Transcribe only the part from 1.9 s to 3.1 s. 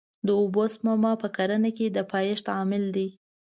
پایښت عامل دی.